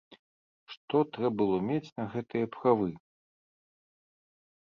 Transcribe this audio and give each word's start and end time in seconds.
Што 0.75 1.01
трэ 1.17 1.27
было 1.41 1.57
мець 1.67 1.93
на 2.01 2.05
гэтыя 2.13 2.45
правы? 2.55 2.89